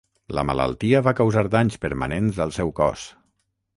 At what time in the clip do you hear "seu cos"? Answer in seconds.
2.59-3.05